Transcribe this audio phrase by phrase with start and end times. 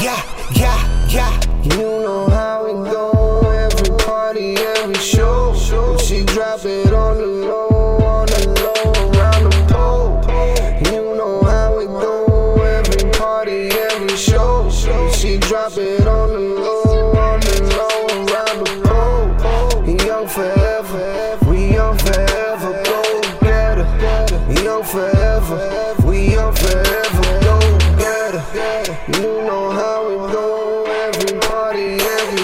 [0.00, 0.22] yeah,
[0.54, 1.40] yeah, yeah.
[1.62, 3.40] You know how it go.
[3.50, 5.54] Every party, every show.
[5.98, 10.22] She drop it on the low, on the low, around the pole.
[10.92, 12.62] You know how it go.
[12.62, 14.70] Every party, every show.
[15.12, 20.06] She drop it on the low, on the low, around the pole.
[20.06, 22.82] Young forever, we young forever.
[22.84, 23.02] Go
[23.40, 24.62] get her.
[24.62, 27.40] Young forever, we young forever.
[27.42, 27.58] Go
[27.98, 29.20] get her.
[29.20, 29.67] You know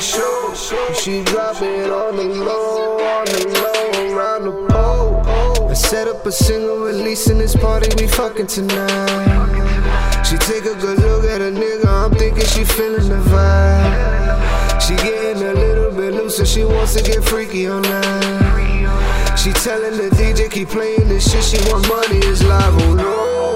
[0.05, 5.71] She drop it on the low, on the low, around the pole.
[5.71, 10.25] I set up a single release in this party, we fucking tonight.
[10.27, 14.81] She take a good look at a nigga, I'm thinking she feeling the vibe.
[14.83, 19.37] She getting a little bit looser, she wants to get freaky on night.
[19.39, 23.54] She telling the DJ keep playing this shit, she want money, it's live, oh no.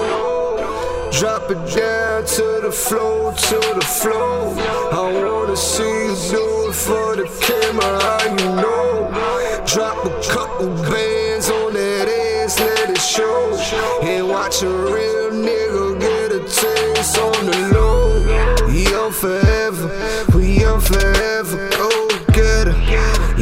[1.11, 4.53] Drop it down to the floor, to the floor.
[4.91, 9.09] I wanna see you do it for the camera, how you know?
[9.65, 13.57] Drop a couple bands on that ass, let it show.
[14.01, 18.69] And watch a real nigga get a taste on the low.
[18.69, 22.79] Young forever, we young forever, go get her.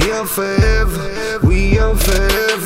[0.07, 2.56] Young forever, we young forever,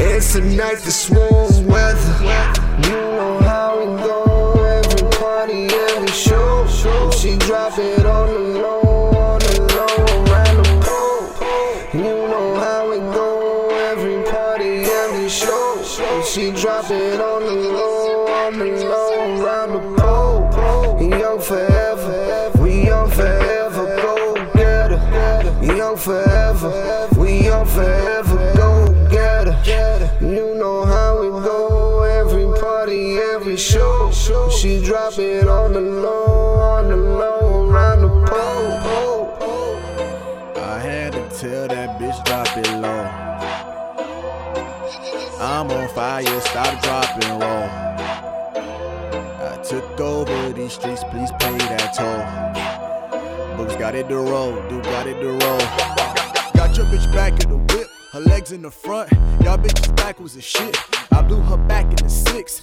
[0.00, 2.14] and night the warm weather.
[2.88, 6.66] You know how it go, every party, every show.
[7.10, 11.26] She drop it on the low, on the low, around the pole.
[11.92, 15.82] You know how it go, every party, every show.
[16.24, 20.38] She drop it on the low, on the low, around the pole.
[21.00, 25.76] Young forever, we young forever, go get her.
[25.76, 28.27] Young forever, we young forever,
[33.58, 34.10] show.
[34.50, 38.78] She drop it on the low, on the low, around the pole.
[40.56, 43.04] I had to tell that bitch drop it low.
[45.40, 47.68] I'm on fire, stop, dropping roll.
[49.40, 53.56] I took over these streets, please pay that toll.
[53.56, 55.60] Books got it to roll, do got it to roll.
[56.54, 59.10] Got your bitch back in the whip, her legs in the front.
[59.42, 60.76] Y'all bitches back was a shit.
[61.12, 62.62] I blew her back in the six,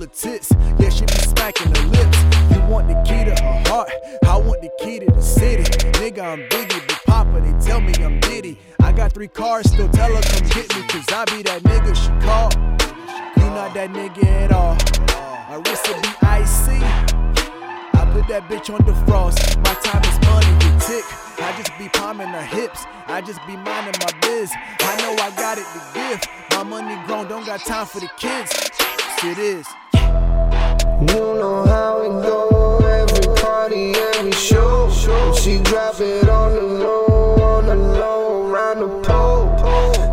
[0.00, 0.52] handful of tits.
[0.78, 2.18] Yeah, she be smacking her lips.
[2.52, 3.90] You want the key to her heart,
[4.24, 5.64] I want the key to the city.
[5.98, 8.58] Nigga, I'm Biggie, but Papa, they tell me I'm Diddy.
[8.80, 11.94] I got three cars, still tell her come get me, cause I be that nigga
[11.94, 12.54] she called.
[13.36, 14.76] You not that nigga at all.
[15.48, 16.80] My wrist will be icy.
[17.92, 19.58] I put that bitch on the frost.
[19.58, 21.04] My time is money, the tick.
[21.42, 22.84] I just be palming her hips.
[23.06, 24.52] I just be minding my biz.
[24.80, 26.20] I know I got it to give.
[26.52, 28.52] My money grown, don't got time for the kids.
[29.20, 29.66] Shit is.
[31.00, 34.90] You know how it go, every party, every show.
[35.34, 39.48] She drop it on the low, on the low, around the pole.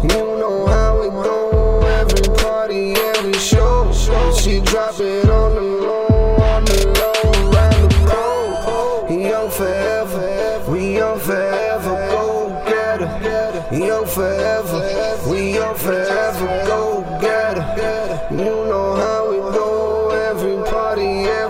[0.03, 3.91] You know how it go, every party, every show.
[4.31, 9.19] She drop it on the low, on the low, around the pole.
[9.19, 13.75] Young forever, we young forever, go get her.
[13.75, 18.56] Young forever, we young forever, go get her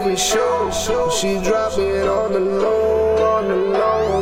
[0.07, 1.09] weekly show.
[1.09, 4.16] She drop it on the low, on the low.